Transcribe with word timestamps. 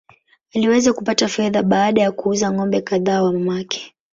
Aliweza 0.55 0.93
kupata 0.93 1.27
fedha 1.27 1.63
baada 1.63 2.01
ya 2.01 2.11
kuuza 2.11 2.51
ng’ombe 2.51 2.81
kadhaa 2.81 3.23
wa 3.23 3.33
mamake. 3.33 3.93